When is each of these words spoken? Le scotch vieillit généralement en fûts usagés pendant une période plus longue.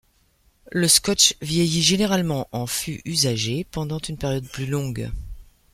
Le 0.71 0.87
scotch 0.87 1.35
vieillit 1.43 1.83
généralement 1.83 2.47
en 2.53 2.65
fûts 2.65 3.03
usagés 3.05 3.65
pendant 3.65 3.99
une 3.99 4.17
période 4.17 4.47
plus 4.49 4.65
longue. 4.65 5.11